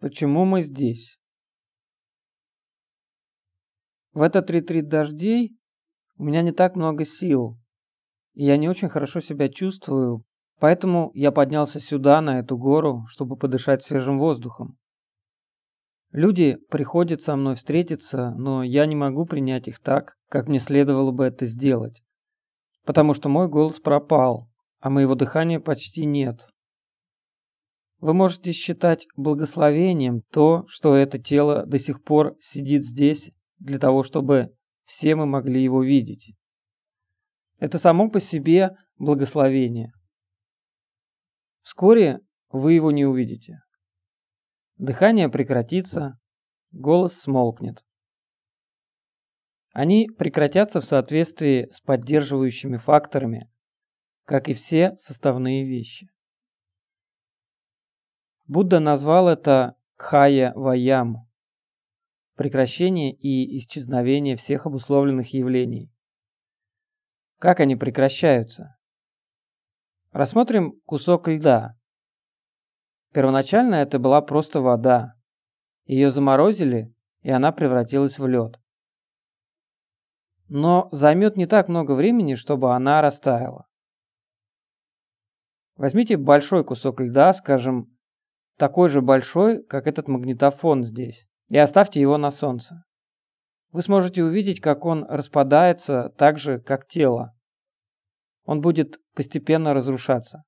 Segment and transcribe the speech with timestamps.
[0.00, 1.18] Почему мы здесь?
[4.14, 5.58] В этот ретрит дождей
[6.16, 7.58] у меня не так много сил,
[8.32, 10.24] и я не очень хорошо себя чувствую,
[10.58, 14.78] поэтому я поднялся сюда, на эту гору, чтобы подышать свежим воздухом.
[16.12, 21.12] Люди приходят со мной встретиться, но я не могу принять их так, как мне следовало
[21.12, 22.02] бы это сделать,
[22.86, 24.46] потому что мой голос пропал,
[24.80, 26.48] а моего дыхания почти нет.
[28.00, 34.02] Вы можете считать благословением то, что это тело до сих пор сидит здесь для того,
[34.04, 36.34] чтобы все мы могли его видеть.
[37.58, 39.92] Это само по себе благословение.
[41.60, 43.60] Вскоре вы его не увидите.
[44.78, 46.18] Дыхание прекратится,
[46.72, 47.84] голос смолкнет.
[49.72, 53.50] Они прекратятся в соответствии с поддерживающими факторами,
[54.24, 56.08] как и все составные вещи.
[58.50, 61.28] Будда назвал это Кхая Ваям–
[62.34, 65.94] прекращение и исчезновение всех обусловленных явлений.
[67.38, 68.76] Как они прекращаются?
[70.10, 71.78] Рассмотрим кусок льда.
[73.12, 75.14] Первоначально это была просто вода.
[75.84, 78.60] Ее заморозили, и она превратилась в лед.
[80.48, 83.68] Но займет не так много времени, чтобы она растаяла.
[85.76, 87.96] Возьмите большой кусок льда, скажем,
[88.60, 92.84] такой же большой, как этот магнитофон здесь, и оставьте его на солнце.
[93.72, 97.34] Вы сможете увидеть, как он распадается так же, как тело.
[98.44, 100.44] Он будет постепенно разрушаться.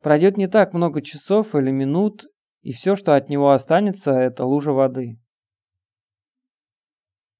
[0.00, 2.24] Пройдет не так много часов или минут,
[2.60, 5.18] и все, что от него останется, это лужа воды.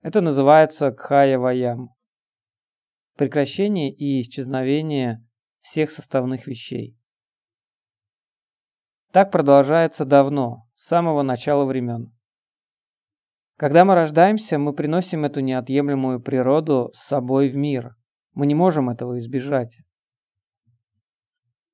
[0.00, 1.90] Это называется кхая-ваям.
[3.16, 5.24] Прекращение и исчезновение
[5.60, 6.98] всех составных вещей.
[9.14, 12.12] Так продолжается давно, с самого начала времен.
[13.56, 17.94] Когда мы рождаемся, мы приносим эту неотъемлемую природу с собой в мир.
[18.32, 19.78] Мы не можем этого избежать.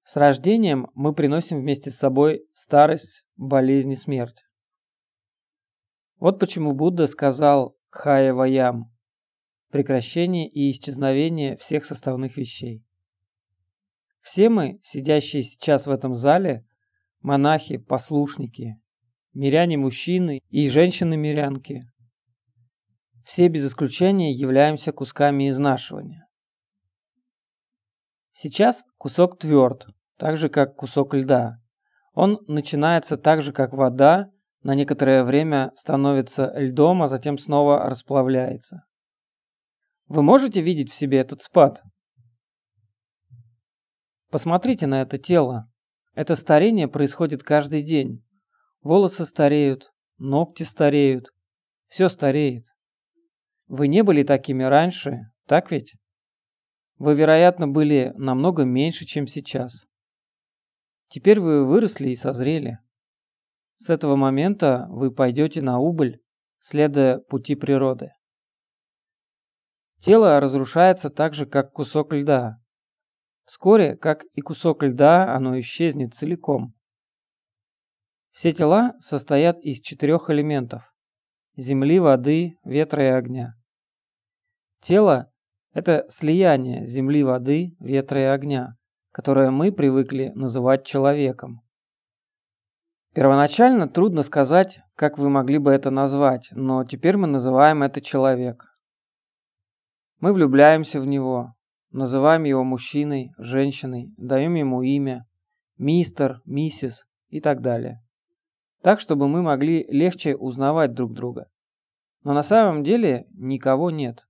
[0.03, 4.44] С рождением мы приносим вместе с собой старость, болезнь и смерть.
[6.19, 8.92] Вот почему Будда сказал «Кхая Ваям»–
[9.70, 12.84] прекращение и исчезновение всех составных вещей.
[14.20, 16.66] Все мы, сидящие сейчас в этом зале,
[17.20, 18.81] монахи, послушники,
[19.32, 21.84] миряне-мужчины и женщины-мирянки.
[23.25, 26.26] Все без исключения являемся кусками изнашивания.
[28.32, 29.86] Сейчас кусок тверд,
[30.16, 31.59] так же как кусок льда.
[32.12, 34.30] Он начинается так же, как вода,
[34.62, 38.84] на некоторое время становится льдом, а затем снова расплавляется.
[40.06, 41.82] Вы можете видеть в себе этот спад?
[44.30, 45.70] Посмотрите на это тело.
[46.15, 48.25] Это старение происходит каждый день.
[48.82, 51.32] Волосы стареют, ногти стареют,
[51.87, 52.65] все стареет.
[53.66, 55.94] Вы не были такими раньше, так ведь?
[56.98, 59.87] Вы, вероятно, были намного меньше, чем сейчас.
[61.09, 62.78] Теперь вы выросли и созрели.
[63.77, 66.21] С этого момента вы пойдете на убыль,
[66.59, 68.12] следуя пути природы.
[70.00, 72.59] Тело разрушается так же, как кусок льда,
[73.50, 76.72] Вскоре, как и кусок льда, оно исчезнет целиком.
[78.31, 80.94] Все тела состоят из четырех элементов–
[81.56, 83.56] земли, воды, ветра и огня.
[84.81, 85.33] Тело–
[85.72, 88.77] это слияние земли, воды, ветра и огня,
[89.10, 91.60] которое мы привыкли называть человеком.
[93.16, 98.78] Первоначально трудно сказать, как вы могли бы это назвать, но теперь мы называем это человек.
[100.21, 101.56] Мы влюбляемся в него,
[101.91, 105.27] Называем его мужчиной, женщиной, даем ему имя,
[105.77, 108.01] мистер, миссис и так далее.
[108.83, 111.51] Так, чтобы мы могли легче узнавать друг друга.
[112.23, 114.27] Но на самом деле никого нет.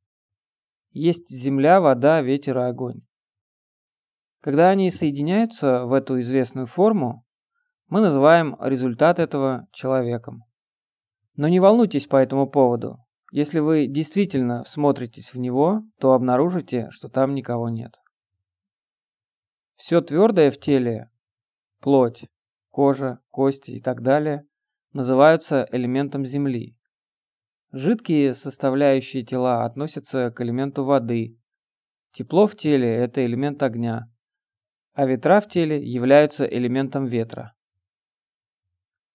[0.93, 3.03] Есть земля, вода, ветер и огонь.
[4.41, 7.27] Когда они соединяются в эту известную форму,
[7.89, 10.45] мы называем результат этого человеком.
[11.37, 12.99] Но не волнуйтесь по этому поводу.
[13.31, 18.01] Если вы действительно смотритесь в него, то обнаружите, что там никого нет.
[19.77, 21.11] Все твердое в теле,
[21.81, 22.27] плоть,
[22.71, 24.47] кожа, кости и так далее,
[24.93, 26.77] называются элементом Земли.
[27.73, 31.39] Жидкие составляющие тела относятся к элементу воды.
[32.13, 34.11] Тепло в теле– это элемент огня,
[34.93, 37.55] а ветра в теле являются элементом ветра.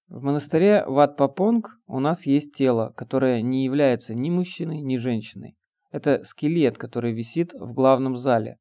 [0.08, 5.58] В монастыре Ватпапонг у нас есть тело, которое не является ни мужчиной, ни женщиной.
[5.92, 8.60] Это скелет, который висит в главном зале.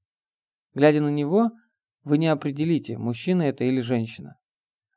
[0.72, 1.50] Глядя на него,
[2.02, 4.36] вы не определите, мужчина это или женщина.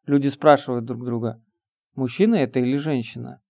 [0.05, 1.43] Люди спрашивают друг друга,
[1.95, 3.41] мужчина это или женщина.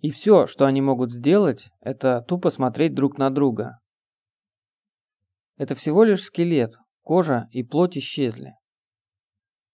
[0.00, 3.80] И все, что они могут сделать, это тупо смотреть друг на друга.
[5.56, 8.54] Это всего лишь скелет, кожа и плоть исчезли.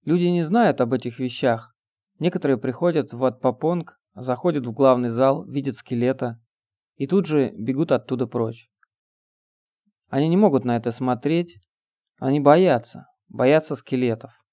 [0.04, 1.73] Люди не знают об этих вещах.
[2.18, 6.40] Некоторые приходят в Атпапонг, заходят в главный зал, видят скелета
[6.96, 8.68] и тут же бегут оттуда прочь.
[10.08, 11.58] Они не могут на это смотреть,
[12.20, 14.44] они боятся, боятся скелетов.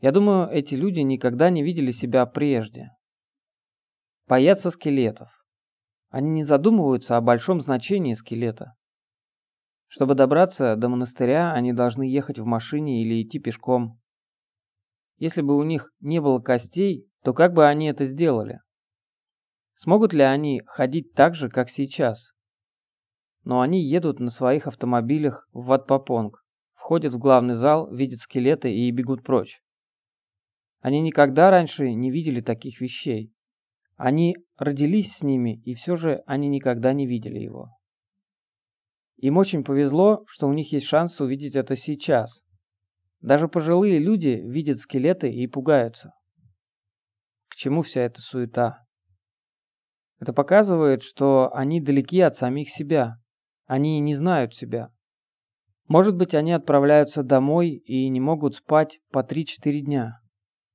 [0.00, 2.90] Я думаю, эти люди никогда не видели себя прежде.
[4.26, 5.30] Боятся скелетов.
[6.10, 8.74] Они не задумываются о большом значении скелета.
[9.86, 14.00] Чтобы добраться до монастыря, они должны ехать в машине или идти пешком.
[15.16, 18.60] Если бы у них не было костей, то как бы они это сделали?
[19.74, 22.32] Смогут ли они ходить так же, как сейчас?
[23.42, 26.44] Но они едут на своих автомобилях в Ватпапонг,
[26.74, 29.60] входят в главный зал, видят скелеты и бегут прочь.
[30.80, 33.32] Они никогда раньше не видели таких вещей.
[33.96, 37.70] Они родились с ними, и все же они никогда не видели его.
[39.16, 42.43] Им очень повезло, что у них есть шанс увидеть это сейчас.
[43.24, 46.12] Даже пожилые люди видят скелеты и пугаются.
[47.48, 48.86] К чему вся эта суета?
[50.20, 53.16] Это показывает, что они далеки от самих себя.
[53.64, 54.92] Они не знают себя.
[55.88, 60.20] Может быть, они отправляются домой и не могут спать по 3-4 дня.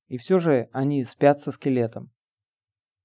[0.08, 2.12] И все же они спят со скелетом.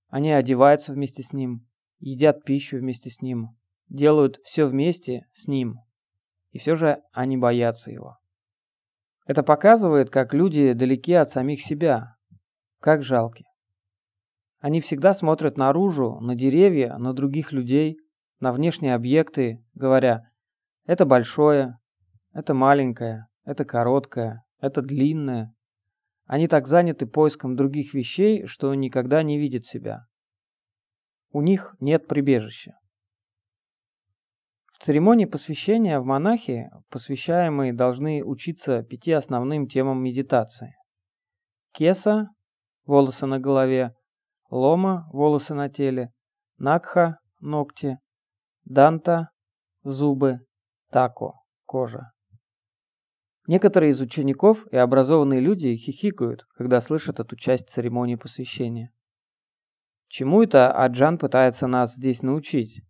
[0.08, 1.68] Они одеваются вместе с ним,
[1.98, 3.58] едят пищу вместе с ним,
[3.90, 5.80] делают все вместе с ним.
[6.52, 8.23] И все же они боятся его.
[9.26, 12.16] Это показывает, как люди далеки от самих себя,
[12.80, 13.44] как жалки.
[14.60, 17.98] Они всегда смотрят наружу, на деревья, на других людей,
[18.40, 20.22] на внешние объекты, говоря
[20.86, 21.78] «это большое»,
[22.32, 25.54] «это маленькое», «это короткое», «это длинное».
[26.26, 30.06] Они так заняты поиском других вещей, что никогда не видят себя.
[31.30, 32.72] У них нет прибежища.
[34.74, 40.74] В церемонии посвящения в монахи посвящаемые должны учиться пяти основным темам медитации.
[41.72, 42.28] Кеса–
[42.84, 43.94] волосы на голове,
[44.50, 46.12] лома– волосы на теле,
[46.58, 47.98] накха– ногти,
[48.64, 49.30] данта–
[49.84, 50.40] зубы,
[50.90, 51.34] тако–
[51.64, 52.10] кожа.
[53.46, 58.90] Некоторые из учеников и образованные люди хихикают, когда слышат эту часть церемонии посвящения.
[60.08, 62.82] Чему это Аджан пытается нас здесь научить?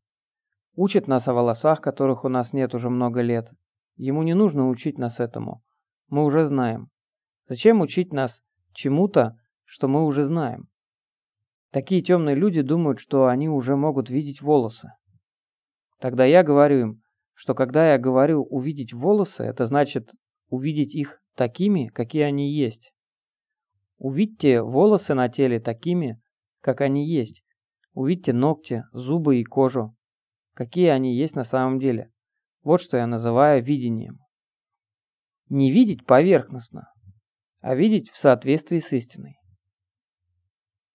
[0.76, 3.53] Учит нас о волосах, которых у нас нет уже много лет.
[3.97, 5.62] Ему не нужно учить нас этому.
[6.09, 6.91] Мы уже знаем.
[7.49, 8.43] Зачем учить нас
[8.73, 10.69] чему-то, что мы уже знаем?
[11.71, 14.91] Такие темные люди думают, что они уже могут видеть волосы.
[16.00, 17.03] Тогда я говорю им,
[17.35, 20.11] что когда я говорю увидеть волосы, это значит
[20.49, 22.93] увидеть их такими, какие они есть.
[23.99, 26.20] Увидьте волосы на теле такими,
[26.61, 27.44] как они есть.
[27.93, 29.94] Увидьте ногти, зубы и кожу
[30.55, 32.11] какие они есть на самом деле.
[32.62, 34.19] Вот что я называю видением.
[35.49, 36.89] Не видеть поверхностно,
[37.61, 39.37] а видеть в соответствии с истиной.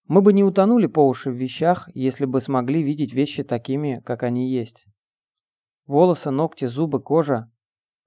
[0.07, 4.23] Мы бы не утонули по уши в вещах, если бы смогли видеть вещи такими, как
[4.23, 4.85] они есть.
[5.85, 7.51] Волосы, ногти, зубы, кожа,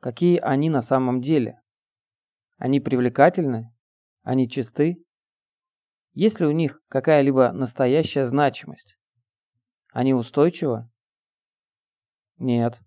[0.00, 1.60] какие они на самом деле.
[2.56, 3.72] Они привлекательны?
[4.22, 5.04] Они чисты?
[6.12, 8.98] Есть ли у них какая-либо настоящая значимость?
[9.92, 10.91] Они устойчивы?
[12.42, 12.80] Нет.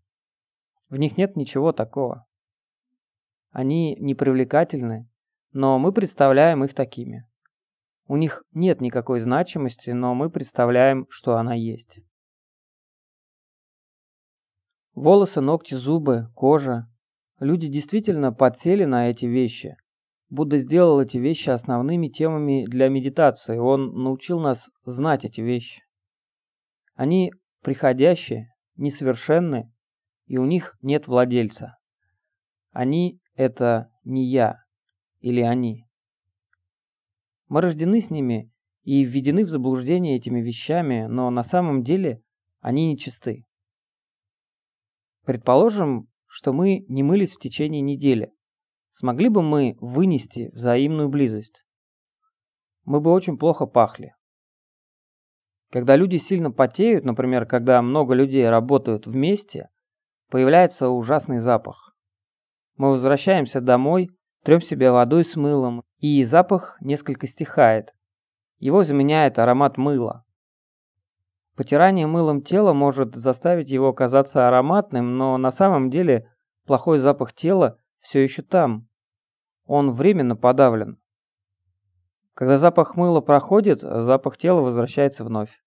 [0.90, 2.28] В них нет ничего такого.
[3.52, 5.10] Они непривлекательны,
[5.54, 7.26] но мы представляем их такими.
[8.06, 12.00] У них нет никакой значимости, но мы представляем, что она есть.
[14.94, 16.92] Волосы, ногти, зубы, кожа.
[17.40, 19.78] Люди действительно подсели на эти вещи.
[20.28, 23.58] Будда сделал эти вещи основными темами для медитации.
[23.58, 25.82] Он научил нас знать эти вещи.
[26.94, 27.32] Они
[27.62, 29.72] приходящие, несовершенны,
[30.26, 31.78] и у них нет владельца.
[32.72, 34.64] Они– это не я
[35.20, 35.86] или они.
[37.48, 38.52] Мы рождены с ними
[38.84, 42.22] и введены в заблуждение этими вещами, но на самом деле
[42.60, 43.46] они нечисты.
[45.24, 48.32] Предположим, что мы не мылись в течение недели.
[48.92, 51.66] Смогли бы мы вынести взаимную близость?
[52.84, 54.14] Мы бы очень плохо пахли.
[55.76, 59.68] Когда люди сильно потеют, например, когда много людей работают вместе,
[60.32, 61.98] появляется ужасный запах.
[62.78, 64.10] Мы возвращаемся домой,
[64.46, 67.94] трем себя водой с мылом, и запах несколько стихает.
[68.58, 70.24] Его заменяет аромат мыла.
[71.58, 76.32] Потирание мылом тела может заставить его казаться ароматным, но на самом деле
[76.66, 78.88] плохой запах тела все еще там.
[79.66, 81.02] Он временно подавлен.
[82.34, 85.65] Когда запах мыла проходит, запах тела возвращается вновь.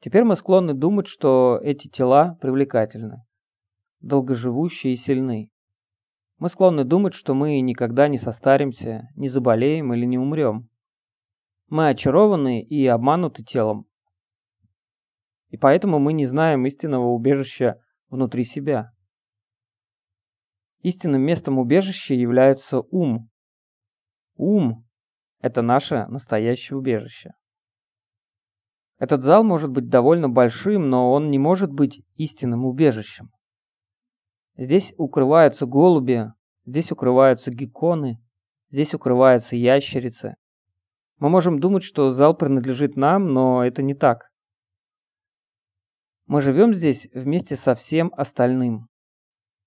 [0.00, 3.24] Теперь мы склонны думать, что эти тела привлекательны,
[4.00, 5.50] долгоживущие и сильны.
[6.38, 10.68] Мы склонны думать, что мы никогда не состаримся, не заболеем или не умрем.
[11.68, 13.86] Мы очарованы и обмануты телом.
[15.48, 18.92] И поэтому мы не знаем истинного убежища внутри себя.
[20.82, 23.28] Истинным местом убежища является ум.
[24.36, 24.86] Ум–
[25.40, 27.32] это наше настоящее убежище.
[28.98, 33.30] Этот зал может быть довольно большим, но он не может быть истинным убежищем.
[34.56, 36.32] Здесь укрываются голуби,
[36.66, 38.18] здесь укрываются гекконы,
[38.70, 40.34] здесь укрываются ящерицы.
[41.18, 44.28] Мы можем думать, что зал принадлежит нам, но это не так.
[46.26, 48.88] Мы живем здесь вместе со всем остальным.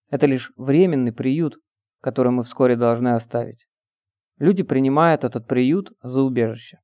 [0.10, 1.56] Это лишь временный приют,
[2.02, 3.66] который мы вскоре должны оставить.
[4.38, 6.80] Люди принимают этот приют за убежище.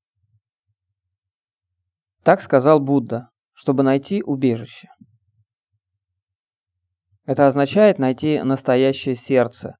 [2.27, 4.89] Так сказал Будда, чтобы найти убежище.
[7.23, 9.77] Это означает найти настоящее сердце.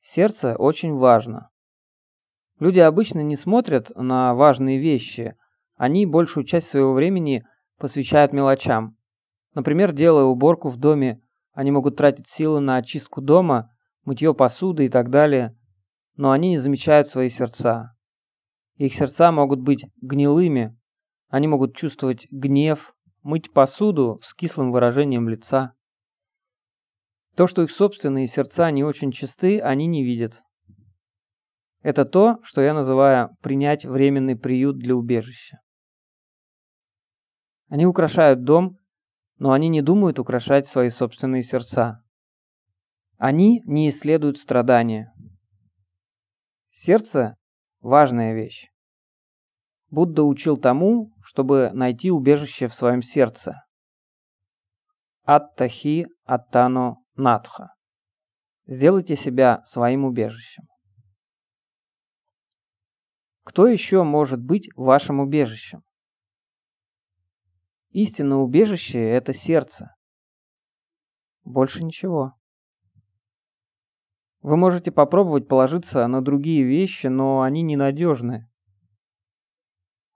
[0.00, 1.50] Сердце очень важно.
[2.58, 5.36] Люди обычно не смотрят на важные вещи,
[5.76, 7.46] они большую часть своего времени
[7.78, 8.96] посвящают мелочам.
[9.54, 11.20] Например, делая уборку в доме,
[11.52, 13.70] они могут тратить силы на очистку дома,
[14.04, 15.56] мытье посуды и так далее,
[16.16, 17.94] но они не замечают свои сердца.
[18.74, 20.76] Их сердца могут быть гнилыми,
[21.34, 25.74] они могут чувствовать гнев, мыть посуду с кислым выражением лица.
[27.34, 30.44] То, что их собственные сердца не очень чисты, они не видят.
[31.82, 35.58] Это то, что я называю принять временный приют для убежища.
[37.66, 38.78] Они украшают дом,
[39.38, 42.04] но они не думают украшать свои собственные сердца.
[43.16, 45.12] Они не исследуют страдания.
[46.70, 47.36] Сердце–
[47.80, 48.70] важная вещь.
[49.94, 53.64] Будда учил тому, чтобы найти убежище в своем сердце.
[55.22, 57.74] Аттахи аттано надха.
[58.66, 60.64] Сделайте себя своим убежищем.
[63.44, 65.84] Кто еще может быть вашим убежищем?
[67.90, 69.94] Истинное убежище– это сердце.
[71.44, 72.32] Больше ничего.
[74.40, 78.50] Вы можете попробовать положиться на другие вещи, но они ненадежны.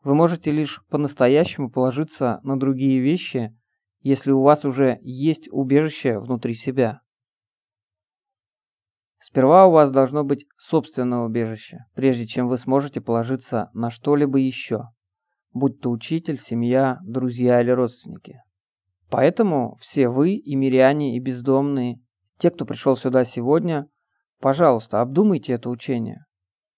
[0.02, 3.54] Вы можете лишь по-настоящему положиться на другие вещи,
[4.00, 7.00] если у вас уже есть убежище внутри себя.
[9.18, 14.84] Сперва у вас должно быть собственное убежище, прежде чем вы сможете положиться на что-либо еще,
[15.52, 18.40] будь то учитель, семья, друзья или родственники.
[19.10, 22.00] Поэтому все вы, и миряне, и бездомные,
[22.38, 23.88] те, кто пришел сюда сегодня,
[24.38, 26.24] пожалуйста, обдумайте это учение.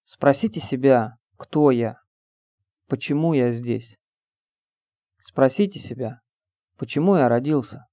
[0.05, 1.97] Спросите себя, кто я,
[2.91, 3.97] Почему я здесь?
[5.21, 6.23] Спросите себя,
[6.77, 7.87] почему я родился?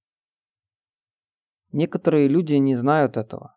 [1.70, 3.54] Некоторые люди не знают этого.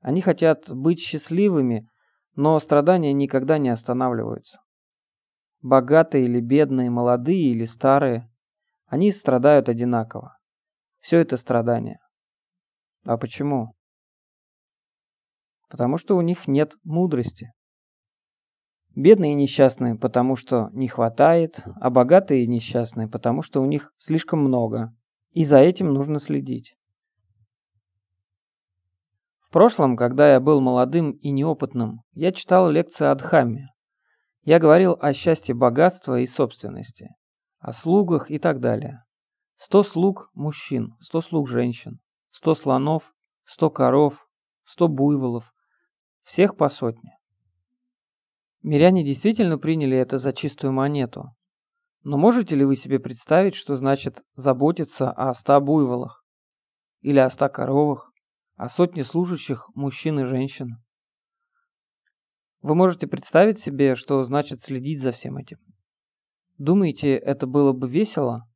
[0.00, 1.88] Они хотят быть счастливыми,
[2.34, 4.58] но страдания никогда не останавливаются.
[5.62, 8.28] Богатые или бедные, молодые или старые,
[8.86, 10.36] они страдают одинаково.
[10.98, 12.00] Все это страдания.
[13.04, 13.76] А почему?
[15.68, 17.52] Потому что у них нет мудрости.
[18.96, 24.94] Бедные несчастные, потому что не хватает, а богатые несчастные, потому что у них слишком много.
[25.32, 26.76] И за этим нужно следить.
[29.40, 33.70] В прошлом, когда я был молодым и неопытным, я читал лекции о Дхамме.
[34.42, 37.16] Я говорил о счастье богатства и собственности,
[37.58, 39.04] о слугах и так далее.
[39.56, 41.98] Сто слуг мужчин, сто слуг женщин,
[42.30, 43.12] сто слонов,
[43.44, 44.28] сто коров,
[44.64, 45.52] сто буйволов,
[46.22, 47.16] всех по сотне.
[48.64, 51.36] Миряне действительно приняли это за чистую монету.
[52.02, 56.24] Но можете ли вы себе представить, что значит заботиться о ста буйволах?
[57.02, 58.10] Или о ста коровах?
[58.56, 60.82] О сотне служащих мужчин и женщин?
[62.62, 65.58] Вы можете представить себе, что значит следить за всем этим?
[66.56, 68.48] Думаете, это было бы весело?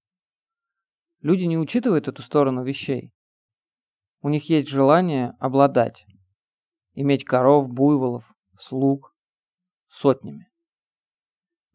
[1.20, 3.12] Люди не учитывают эту сторону вещей.
[4.22, 6.06] У них есть желание обладать.
[6.94, 9.12] Иметь коров, буйволов, слуг,
[9.88, 10.49] сотнями.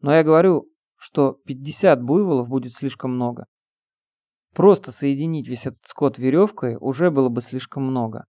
[0.00, 3.46] Но я говорю, что 50 буйволов будет слишком много.
[4.52, 8.26] Просто соединить весь этот скот веревкой уже было бы слишком много.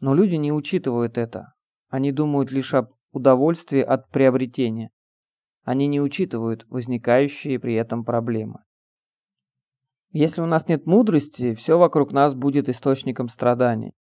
[0.00, 1.54] Но люди не учитывают это.
[1.88, 4.90] Они думают лишь об удовольствии от приобретения.
[5.64, 8.62] Они не учитывают возникающие при этом проблемы.
[10.10, 13.94] Если у нас нет мудрости, все вокруг нас будет источником страданий.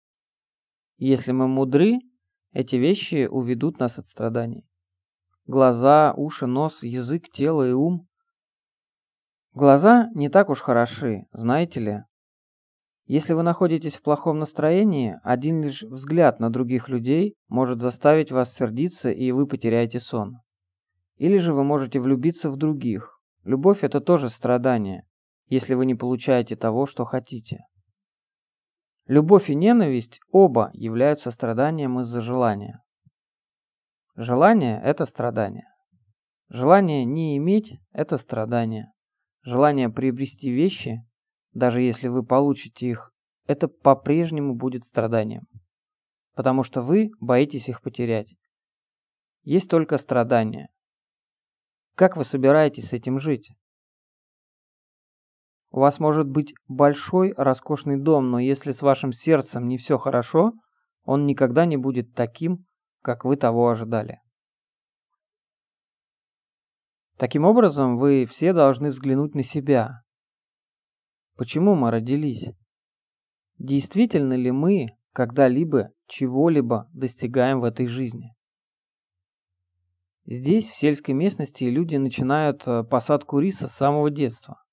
[0.97, 1.99] Если мы мудры,
[2.55, 4.65] Эти вещи уведут нас от страданий.
[5.47, 8.07] Глаза, уши, нос, язык, тело и ум.
[9.53, 12.03] Глаза не так уж хороши, знаете ли.
[13.05, 18.51] Если вы находитесь в плохом настроении, один лишь взгляд на других людей может заставить вас
[18.51, 20.39] сердиться, и вы потеряете сон.
[21.17, 23.19] Или же вы можете влюбиться в других.
[23.43, 25.03] Любовь– это тоже страдание,
[25.47, 27.59] если вы не получаете того, что хотите.
[29.05, 32.81] Любовь и ненависть оба являются страданием из-за желания.
[34.17, 35.67] Желание– это страдание.
[36.47, 38.93] Желание не иметь– это страдание.
[39.41, 41.05] Желание приобрести вещи,
[41.51, 43.11] даже если вы получите их,
[43.45, 45.43] это по-прежнему будет страданием.
[46.33, 48.33] Потому что вы боитесь их потерять.
[49.43, 50.69] Есть только страдания.
[51.95, 53.51] Как вы собираетесь с этим жить?
[55.71, 60.53] У вас может быть большой, роскошный дом, но если с вашим сердцем не все хорошо,
[61.03, 62.65] он никогда не будет таким,
[63.05, 64.19] как вы того ожидали.
[67.17, 70.01] Таким образом, вы все должны взглянуть на себя.
[71.37, 72.49] Почему мы родились?
[73.59, 78.33] Действительно ли мы когда-либо чего-либо достигаем в этой жизни?
[80.25, 84.63] Здесь, в сельской местности, люди начинают э, посадку риса с самого детства.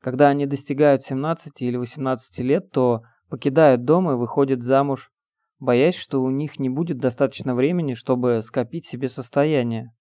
[0.00, 5.10] Когда они достигают 17 или 18 лет, то покидают дом и выходят замуж,
[5.58, 9.92] боясь, что у них не будет достаточно времени, чтобы скопить себе состояние.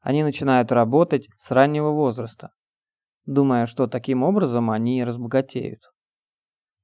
[0.00, 2.50] Они начинают работать с раннего возраста,
[3.24, 5.80] думая, что таким образом они разбогатеют.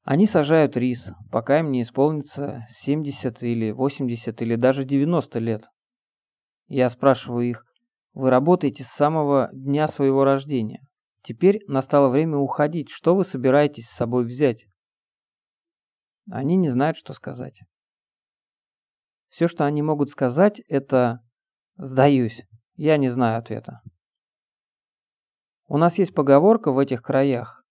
[0.05, 5.63] Они сажают рис, пока им не исполнится 70 или 80 или даже 90 лет.
[6.67, 7.65] Я спрашиваю их,
[8.13, 10.81] вы работаете с самого дня своего рождения.
[11.23, 12.91] Теперь настало время уходить.
[12.91, 14.67] Что вы собираетесь с собой взять?
[16.31, 17.61] Они не знают, что сказать.
[19.33, 21.21] Все, что они могут сказать, это
[21.77, 22.43] «сдаюсь».
[22.77, 23.81] Я не знаю ответа.
[25.66, 27.64] У нас есть поговорка в этих краях.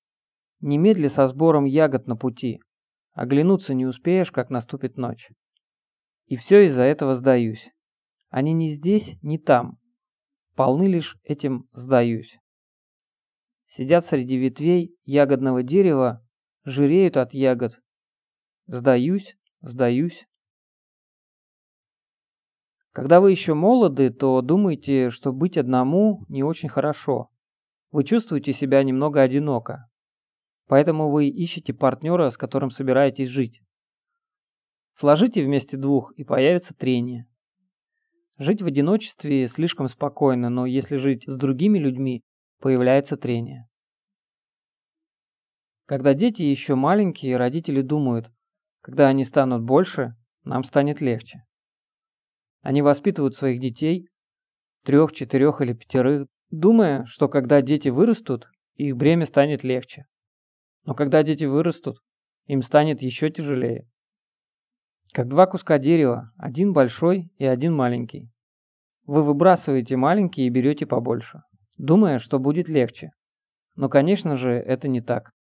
[0.59, 2.61] Немедли со сбором ягод на пути.
[3.13, 5.29] Оглянуться не успеешь, как наступит ночь.
[6.25, 7.69] И все из-за этого сдаюсь.
[8.29, 9.77] Они не здесь, не там.
[10.55, 12.39] Полны лишь этим «сдаюсь».
[13.67, 16.25] Сидят среди ветвей ягодного дерева,
[16.63, 17.79] жиреют от ягод.
[18.65, 20.25] Сдаюсь, сдаюсь.
[22.93, 27.29] Когда вы еще молоды, то думаете, что быть одному не очень хорошо.
[27.91, 29.89] Вы чувствуете себя немного одиноко.
[30.67, 33.61] Поэтому вы ищете партнера, с которым собираетесь жить.
[34.93, 37.27] Сложите вместе двух, и появится трение.
[38.37, 42.23] Жить в одиночестве слишком спокойно, но если жить с другими людьми,
[42.59, 43.69] появляется трение.
[45.85, 48.31] Когда дети еще маленькие, родители думают,
[48.81, 51.45] когда они станут больше, нам станет легче.
[52.61, 54.07] Они воспитывают своих детей,
[54.83, 60.05] трех, четырех или пятерых, думая, что когда дети вырастут, их бремя станет легче.
[60.85, 61.99] Но когда дети вырастут,
[62.45, 63.87] им станет еще тяжелее.
[65.13, 68.29] Как два куска дерева, один большой и один маленький.
[69.05, 71.41] Вы выбрасываете маленький и берете побольше,
[71.77, 73.11] думая, что будет легче.
[73.75, 75.31] Но, конечно же, это не так.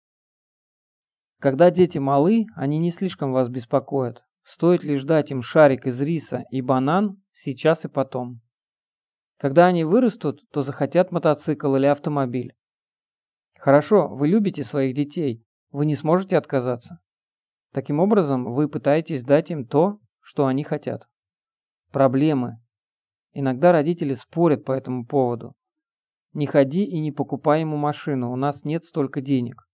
[1.39, 4.25] Когда дети малы, они не слишком вас беспокоят.
[4.43, 8.41] Стоит лишь дать им шарик из риса и банан сейчас и потом.
[9.39, 12.55] Когда они вырастут, то захотят мотоцикл или автомобиль.
[13.59, 17.01] Хорошо, вы любите своих детей, вы не сможете отказаться.
[17.73, 21.09] Таким образом, вы пытаетесь дать им то, что они хотят.
[21.91, 22.59] Проблемы,
[23.33, 25.55] Иногда родители спорят по этому поводу.
[26.33, 29.69] Не ходи и не покупай ему машину, у нас нет столько денег.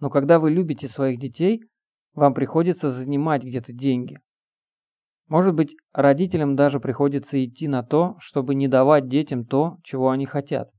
[0.00, 1.62] Но когда вы любите своих детей,
[2.18, 4.18] вам приходится занимать где-то деньги.
[5.28, 10.26] Может быть, родителям даже приходится идти на то, чтобы не давать детям то, чего они
[10.26, 10.70] хотят.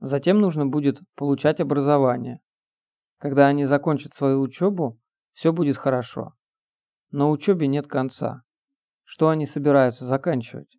[0.00, 2.40] Затем нужно будет получать образование.
[3.18, 4.98] Когда они закончат свою учебу,
[5.32, 6.34] все будет хорошо.
[7.10, 8.42] Но учебе нет конца.
[9.04, 10.78] Что они собираются заканчивать?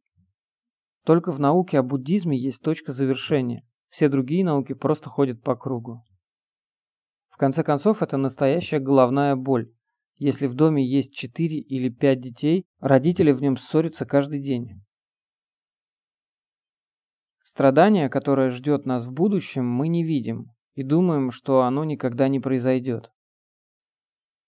[1.05, 3.65] Только в науке о буддизме есть точка завершения.
[3.89, 6.03] Все другие науки просто ходят по кругу.
[7.41, 9.73] Конце концов, это настоящая головная боль.
[10.17, 14.84] Если в доме есть 4 или 5 детей, родители в нем ссорятся каждый день.
[17.43, 22.39] Страдание, которое ждет нас в будущем, мы не видим и думаем, что оно никогда не
[22.39, 23.12] произойдет.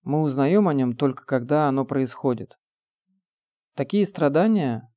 [0.04, 2.60] Мы узнаем о нем только когда оно происходит.
[3.74, 4.94] Такие страдания,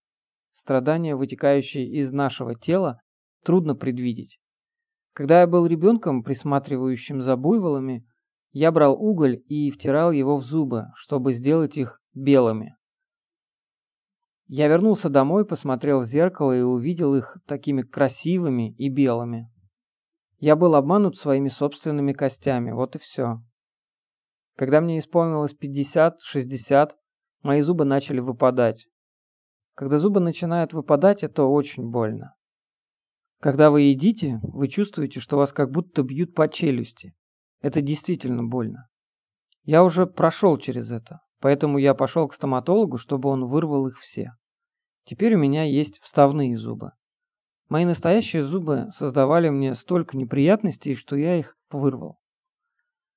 [0.50, 3.00] страдания, вытекающие из нашего тела,
[3.42, 4.38] трудно предвидеть.
[5.16, 8.06] Когда я был ребенком, присматривающим за буйволами,
[8.52, 12.74] Я брал уголь и втирал его в зубы, чтобы сделать их белыми.
[14.46, 19.50] Я вернулся домой, посмотрел в зеркало и увидел их такими красивыми и белыми.
[20.38, 23.42] Я был обманут своими собственными костями, вот и все.
[24.56, 26.90] Когда мне исполнилось 50-60,
[27.42, 28.86] мои зубы начали выпадать.
[29.74, 32.35] Когда зубы начинают выпадать, это очень больно.
[33.40, 37.14] Когда вы едите, вы чувствуете, что вас как будто бьют по челюсти.
[37.60, 38.88] Это действительно больно.
[39.62, 44.32] Я уже прошел через это, поэтому я пошел к стоматологу, чтобы он вырвал их все.
[45.04, 46.92] Теперь у меня есть вставные зубы.
[47.68, 52.18] Мои настоящие зубы создавали мне столько неприятностей, что я их вырвал.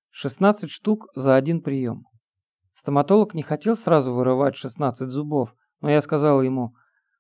[0.10, 2.06] 16 штук за один прием.
[2.74, 6.74] Стоматолог не хотел сразу вырывать 16 зубов, но я сказал ему,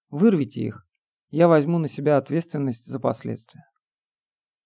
[0.10, 0.88] вырвите их,
[1.30, 3.64] я возьму на себя ответственность за последствия.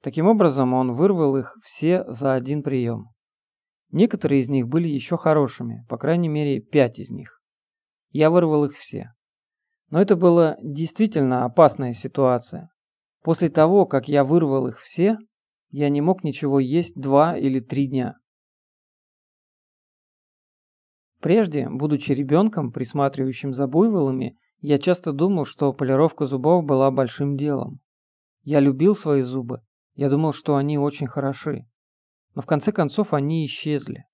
[0.02, 3.08] Таким образом, он вырвал их все за один прием.
[3.92, 7.40] Некоторые из них были еще хорошими, по крайней мере, пять из них.
[8.10, 9.12] Я вырвал их все.
[9.90, 12.70] Но это была действительно опасная ситуация.
[13.22, 15.18] После того, как я вырвал их все,
[15.70, 18.16] я не мог ничего есть два или три дня.
[21.22, 27.80] Прежде, будучи ребенком, присматривающим за буйволами, я часто думал, что полировка зубов была большим делом.
[28.42, 29.62] Я любил свои зубы
[29.96, 31.68] я думал, что они очень хороши.
[32.36, 34.06] Но в конце концов они исчезли.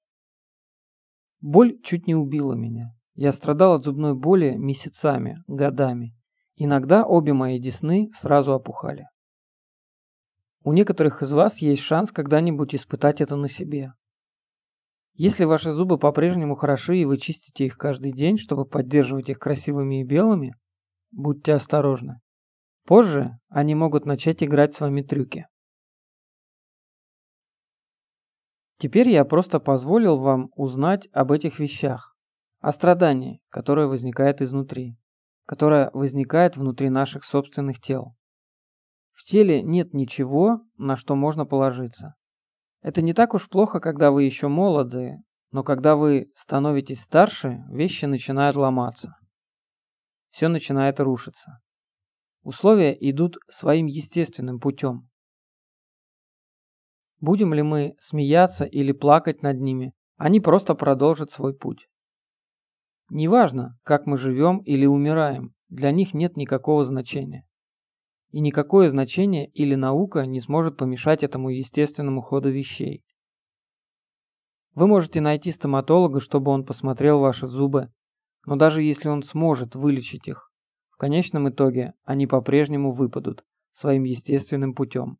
[1.39, 2.93] Боль чуть не убила меня.
[3.13, 6.15] Я страдал от зубной боли месяцами, годами.
[6.55, 9.07] Иногда обе мои десны сразу опухали.
[10.63, 13.93] У некоторых из вас есть шанс когда-нибудь испытать это на себе.
[15.19, 19.99] Если ваши зубы по-прежнему хороши и вы чистите их каждый день, чтобы поддерживать их красивыми
[19.99, 20.55] и белыми,
[21.11, 22.21] будьте осторожны.
[22.85, 25.45] Позже они могут начать играть с вами трюки.
[28.77, 32.15] Теперь я просто позволил вам узнать об этих вещах,
[32.61, 34.97] о страдании, которое возникает изнутри,
[35.45, 38.15] которое возникает внутри наших собственных тел.
[39.11, 42.15] В теле нет ничего, на что можно положиться.
[42.81, 45.17] Это не так уж плохо, когда вы еще молоды,
[45.51, 49.15] но когда вы становитесь старше, вещи начинают ломаться.
[50.29, 51.59] Все начинает рушиться.
[52.43, 55.09] Условия идут своим естественным путем.
[57.19, 61.87] Будем ли мы смеяться или плакать над ними, они просто продолжат свой путь.
[63.09, 67.45] Неважно, как мы живем или умираем, для них нет никакого значения.
[68.31, 73.03] И никакое значение или наука не сможет помешать этому естественному ходу вещей.
[74.75, 77.91] Вы можете найти стоматолога, чтобы он посмотрел ваши зубы,
[78.45, 80.51] но даже если он сможет вылечить их,
[80.89, 85.17] в конечном итоге они по-прежнему выпадут своим естественным путем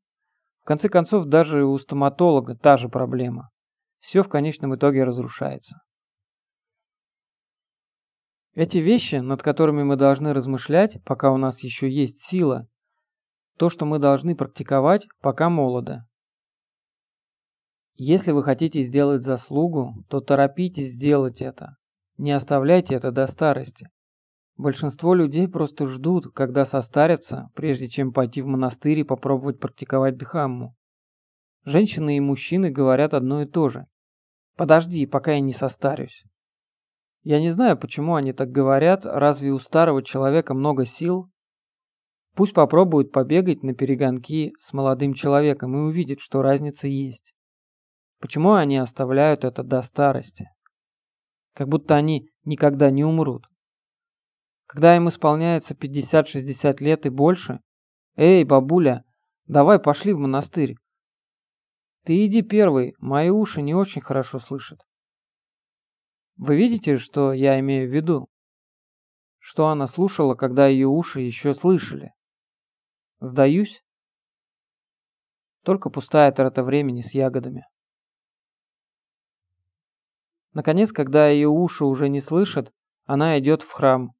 [0.69, 3.49] конце концов, даже у стоматолога та же проблема.
[4.01, 5.81] Все в конечном итоге разрушается.
[8.53, 12.67] Эти вещи, над которыми мы должны размышлять, пока у нас еще есть сила,
[13.59, 16.05] то, что мы должны практиковать, пока молоды.
[17.95, 21.75] Если вы хотите сделать заслугу, то торопитесь сделать это.
[22.17, 23.89] Не оставляйте это до старости.
[24.55, 30.73] Большинство людей просто ждут, когда состарятся, прежде чем пойти в монастырь и попробовать практиковать дхамму.
[31.65, 33.87] Женщины и мужчины говорят одно и то же.
[34.55, 36.23] Подожди, пока я не состарюсь.
[37.23, 41.29] Я не знаю, почему они так говорят, разве у старого человека много сил?
[42.39, 47.35] Пусть попробуют побегать на перегонки с молодым человеком и увидят, что разница есть.
[48.21, 50.49] Почему они оставляют это до старости?
[51.53, 53.49] Как будто они никогда не умрут.
[54.67, 57.59] Когда им исполняется 50-60 лет и больше,
[58.15, 59.03] «Эй, бабуля,
[59.45, 60.77] давай пошли в монастырь».
[62.05, 64.79] «Ты иди первый, мои уши не очень хорошо слышат».
[66.37, 68.29] Вы видите, что я имею в виду?
[69.39, 72.13] Что она слушала, когда ее уши еще слышали?
[73.19, 73.83] Сдаюсь?
[75.63, 77.65] Только пустая трата времени с ягодами.
[80.53, 82.71] Наконец, когда ее уши уже не слышат,
[83.05, 84.13] она идет в храм,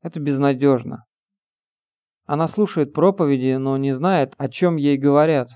[0.00, 1.04] это безнадежно.
[2.24, 5.48] Она слушает проповеди, но не знает, о чем ей говорят.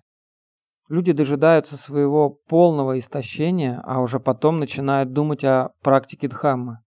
[0.88, 6.78] Люди дожидаются своего полного истощения, а уже потом начинают думать о практике Дхаммы.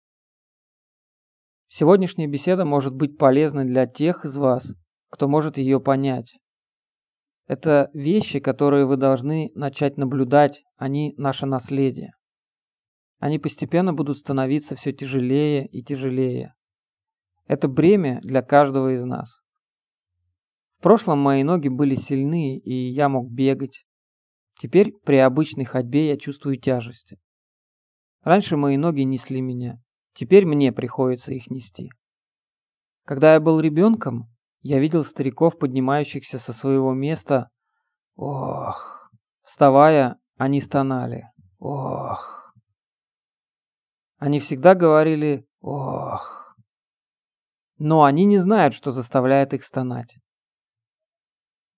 [1.67, 4.73] Сегодняшняя беседа может быть полезной для тех из вас,
[5.15, 6.38] кто может ее понять.
[7.47, 12.12] Это вещи, которые вы должны начать наблюдать, они наше наследие.
[13.19, 16.54] Они постепенно будут становиться все тяжелее и тяжелее.
[17.47, 19.30] Это бремя для каждого из нас.
[20.78, 23.86] В прошлом мои ноги были сильны, и я мог бегать.
[24.60, 27.13] Теперь при обычной ходьбе я чувствую тяжесть.
[28.21, 29.82] Раньше мои ноги несли меня,
[30.13, 31.89] теперь мне приходится их нести.
[33.06, 34.34] Когда я был ребенком,
[34.67, 37.51] я видел стариков, поднимающихся со своего места.
[38.15, 39.12] Ох!
[39.43, 41.30] Вставая, они стонали.
[41.60, 42.51] Ох!
[44.17, 46.58] Они всегда говорили «Ох!».
[47.78, 50.17] Но они не знают, что заставляет их стонать.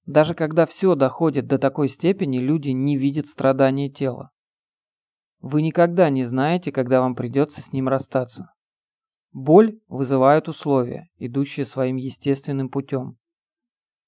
[0.05, 4.31] Даже когда все доходит до такой степени, люди не видят страдания тела.
[5.41, 8.53] Вы никогда не знаете, когда вам придется с ним расстаться.
[9.37, 13.19] Боль вызывает условия, идущие своим естественным путем.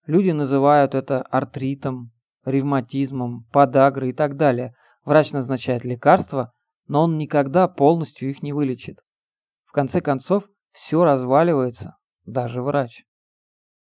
[0.07, 2.11] Люди называют это артритом,
[2.45, 4.73] ревматизмом, подагрой и так далее.
[5.05, 6.51] Врач назначает лекарства,
[6.87, 9.03] но он никогда полностью их не вылечит.
[9.65, 13.03] В конце концов, все разваливается, даже врач.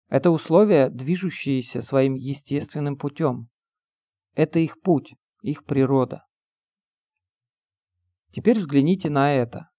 [0.09, 3.47] Это условия, движущиеся своим естественным путем.
[4.33, 6.25] Это их путь, их природа.
[8.33, 9.69] Теперь взгляните на это.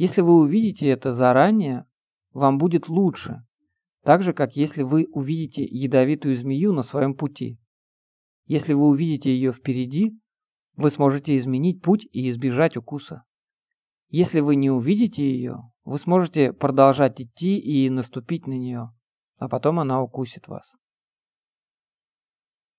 [0.00, 1.84] Если вы увидите это заранее,
[2.32, 3.44] вам будет лучше,
[4.02, 7.60] так же, как если вы увидите ядовитую змею на своем пути.
[8.46, 10.18] Если вы увидите ее впереди,
[10.76, 13.24] вы сможете изменить путь и избежать укуса.
[14.08, 18.94] Если вы не увидите ее, вы сможете продолжать идти и наступить на нее,
[19.38, 20.72] а потом она укусит вас.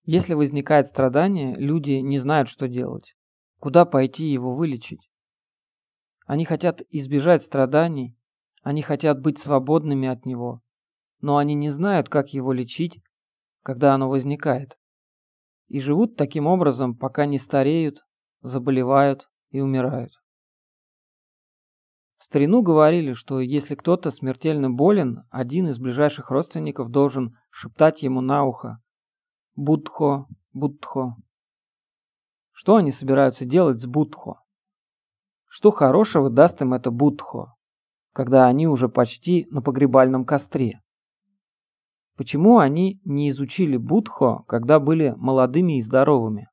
[0.05, 3.15] Если возникает страдание, люди не знают, что делать.
[3.59, 5.10] Куда пойти его вылечить?
[6.31, 8.17] Они хотят избежать страданий,
[8.63, 10.61] они хотят быть свободными от него,
[11.19, 13.03] но они не знают, как его лечить,
[13.63, 14.79] когда оно возникает.
[15.67, 18.05] И живут таким образом, пока не стареют,
[18.43, 20.13] заболевают и умирают.
[22.17, 28.21] В старину говорили, что если кто-то смертельно болен, один из ближайших родственников должен шептать ему
[28.21, 28.81] на ухо
[29.57, 31.17] «Будхо, Будхо,
[32.53, 34.39] что они собираются делать с Будхо?
[35.53, 37.55] Что хорошего даст им это Будхо,
[38.13, 40.81] когда они уже почти на погребальном костре?
[42.15, 46.47] Почему они не изучили Будхо, когда были молодыми и здоровыми?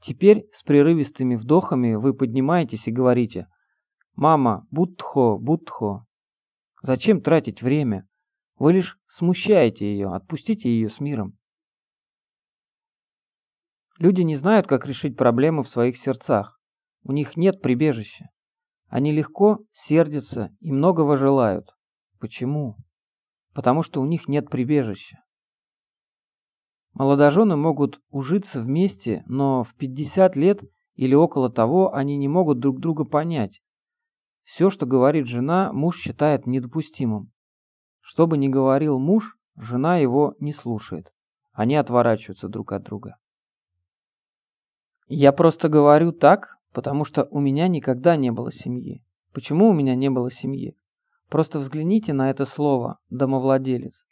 [0.00, 3.48] Теперь с прерывистыми вдохами вы поднимаетесь и говорите
[4.14, 6.06] «Мама, Будхо, Будхо».
[6.82, 8.08] Зачем тратить время?
[8.58, 11.36] Вы лишь смущаете ее, отпустите ее с миром.
[13.98, 16.60] Люди не знают, как решить проблемы в своих сердцах.
[17.04, 18.30] У них нет прибежища.
[18.88, 21.76] Они легко сердятся и многого желают.
[22.18, 22.76] Почему?
[23.52, 25.18] Потому что у них нет прибежища.
[26.94, 30.62] Молодожены могут ужиться вместе, но в 50 лет
[30.94, 33.60] или около того они не могут друг друга понять.
[34.42, 37.32] Все, что говорит жена, муж считает недопустимым.
[38.00, 41.12] Что бы ни говорил муж, жена его не слушает.
[41.52, 43.16] Они отворачиваются друг от друга.
[45.06, 49.02] Я просто говорю так, потому что у меня никогда не было семьи.
[49.32, 50.76] Почему у меня не было семьи?
[51.30, 54.04] Просто взгляните на это слово «домовладелец».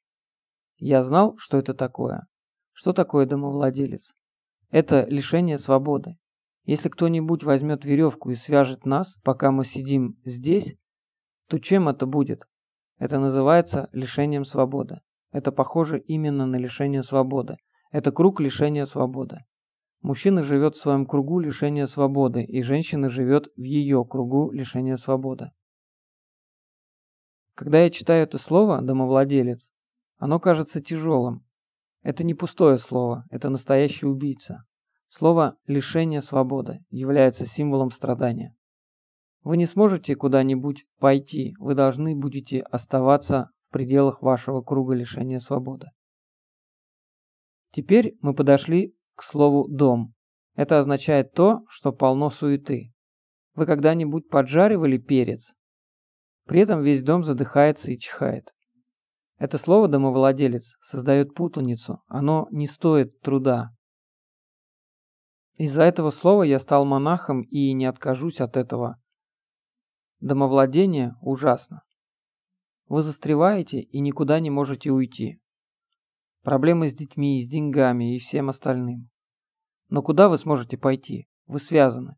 [0.79, 2.27] Я знал, что это такое.
[2.73, 4.15] Что такое домовладелец?
[4.71, 6.17] Это лишение свободы.
[6.65, 10.77] Если кто-нибудь возьмет веревку и свяжет нас, пока мы сидим здесь,
[11.49, 12.47] то чем это будет?
[12.99, 15.01] Это называется лишением свободы.
[15.33, 17.57] Это похоже именно на лишение свободы.
[17.91, 19.41] Это круг лишения свободы.
[20.03, 25.53] Мужчина живет в своем кругу лишения свободы, и женщина живет в ее кругу лишения свободы.
[27.55, 29.71] Когда я читаю это слово «домовладелец»,
[30.17, 31.47] оно кажется тяжелым.
[32.03, 34.65] Это не пустое слово, это настоящий убийца.
[35.09, 38.57] Слово «лишение свободы» является символом страдания.
[39.45, 45.91] Вы не сможете куда-нибудь пойти, вы должны будете оставаться в пределах вашего круга лишения свободы.
[47.71, 50.15] Теперь мы подошли слову «дом».
[50.55, 52.93] Это означает то, что полно суеты.
[53.55, 55.55] Вы когда-нибудь поджаривали перец?
[56.47, 58.53] При этом весь дом задыхается и чихает.
[59.39, 63.71] Это слово «домовладелец» создает путаницу, оно не стоит труда.
[65.57, 69.01] Из-за этого слова я стал монахом и не откажусь от этого.
[70.21, 71.83] Домовладение ужасно.
[72.89, 75.41] Вы застреваете и никуда не можете уйти.
[76.43, 79.12] Проблемы с детьми, с деньгами и всем остальным.
[79.93, 81.29] Но куда вы сможете пойти?
[81.45, 82.17] Вы связаны.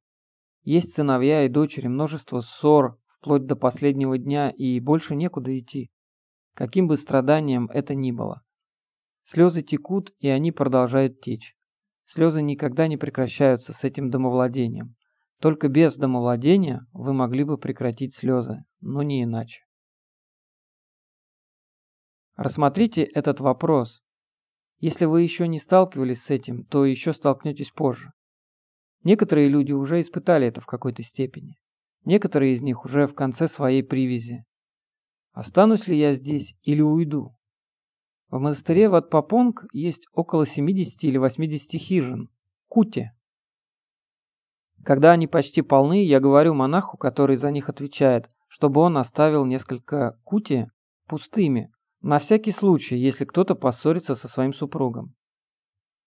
[0.63, 5.91] Есть сыновья и дочери, множество ссор, вплоть до последнего дня, и больше некуда идти.
[6.55, 8.43] Каким бы страданием это ни было.
[9.25, 11.57] Слезы текут, и они продолжают течь.
[12.05, 14.95] Слезы никогда не прекращаются с этим домовладением.
[15.41, 19.65] Только без домовладения вы могли бы прекратить слезы, но не иначе.
[22.37, 24.04] Рассмотрите этот вопрос.
[24.79, 28.13] Если вы еще не сталкивались с этим, то еще столкнетесь позже.
[29.03, 31.57] Некоторые люди уже испытали это в какой-то степени.
[32.05, 34.45] Некоторые из них уже в конце своей привязи.
[35.33, 37.35] Останусь ли я здесь или уйду?
[38.29, 42.31] В монастыре Ватпапонг есть около 70 или 80 хижин.
[42.69, 43.11] Кути.
[44.85, 50.19] Когда они почти полны, я говорю монаху, который за них отвечает, чтобы он оставил несколько
[50.25, 50.67] кути
[51.07, 51.73] пустыми,
[52.05, 55.14] на всякий случай, если кто-то поссорится со своим супругом.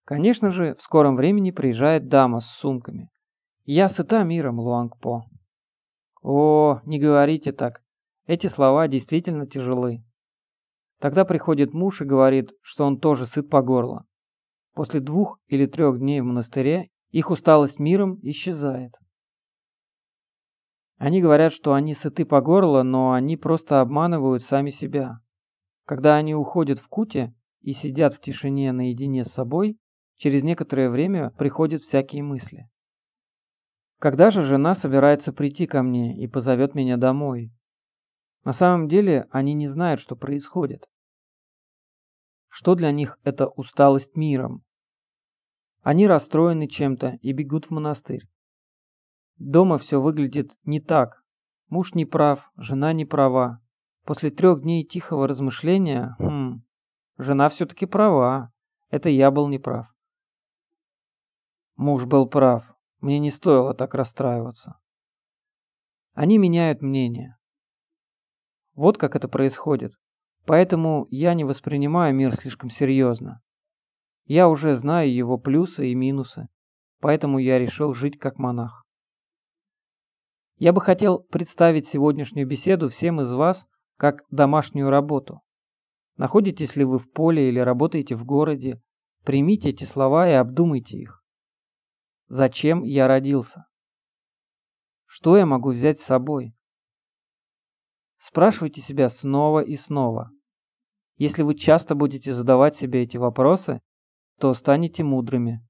[0.04, 3.10] Конечно же, в скором времени приезжает дама с сумками.
[3.64, 5.24] Я сыта миром, Луангпо.
[6.22, 7.82] О, не говорите так.
[8.26, 10.04] Эти слова действительно тяжелы.
[11.00, 14.04] Тогда приходит муж и говорит, что он тоже сыт по горло.
[14.74, 18.94] После двух или трех дней в монастыре их усталость миром исчезает.
[20.96, 25.18] Они говорят, что они сыты по горло, но они просто обманывают сами себя.
[25.88, 29.78] Когда они уходят в куте и сидят в тишине наедине с собой,
[30.18, 32.68] через некоторое время приходят всякие мысли.
[33.98, 37.54] Когда же жена собирается прийти ко мне и позовет меня домой?
[38.44, 40.86] На самом деле они не знают, что происходит.
[42.48, 44.66] Что для них это усталость миром?
[45.80, 48.28] Они расстроены чем-то и бегут в монастырь.
[49.38, 51.24] Дома все выглядит не так.
[51.70, 53.62] Муж не прав, жена не права.
[54.08, 56.62] После трех дней тихого размышления, хм,
[57.18, 58.50] жена все-таки права.
[58.88, 59.94] Это я был неправ.
[61.76, 62.74] Муж был прав.
[63.00, 64.80] Мне не стоило так расстраиваться.
[66.14, 67.36] Они меняют мнение.
[68.72, 69.92] Вот как это происходит.
[70.46, 73.42] Поэтому я не воспринимаю мир слишком серьезно.
[74.24, 76.48] Я уже знаю его плюсы и минусы,
[77.00, 78.86] поэтому я решил жить как монах.
[80.56, 83.66] Я бы хотел представить сегодняшнюю беседу всем из вас
[83.98, 85.42] как домашнюю работу.
[86.16, 88.80] Находитесь ли вы в поле или работаете в городе,
[89.24, 91.22] примите эти слова и обдумайте их.
[92.28, 93.66] Зачем я родился?
[95.04, 96.54] Что я могу взять с собой?
[98.18, 100.30] Спрашивайте себя снова и снова.
[101.16, 103.80] Если вы часто будете задавать себе эти вопросы,
[104.38, 105.66] то станете мудрыми.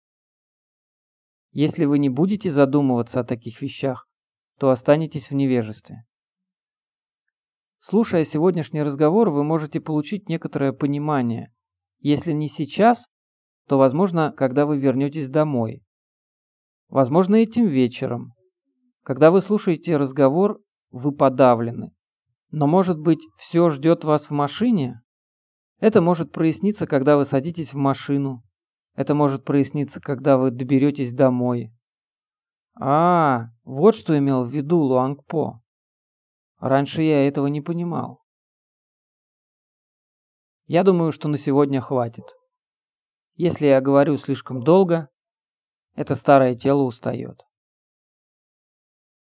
[1.52, 4.06] Если вы не будете задумываться о таких вещах,
[4.58, 6.07] то останетесь в невежестве.
[7.80, 11.52] Слушая сегодняшний разговор, вы можете получить некоторое понимание.
[12.00, 13.06] Если не сейчас,
[13.66, 15.82] то, возможно, когда вы вернетесь домой,
[16.88, 18.32] Возможно, этим вечером.
[19.04, 20.60] Когда вы слушаете разговор,
[20.90, 21.92] вы подавлены.
[22.50, 25.02] Но, может быть, все ждет вас в машине?
[25.80, 28.42] Это может проясниться, когда вы садитесь в машину.
[28.94, 31.72] Это может проясниться, когда вы доберетесь домой.
[32.80, 35.60] А, вот что имел в виду Луангпо.
[36.58, 38.22] Раньше я этого не понимал.
[40.66, 42.24] Я думаю, что на сегодня хватит.
[43.34, 45.08] Если я говорю слишком долго,
[45.94, 47.47] это старое тело устает.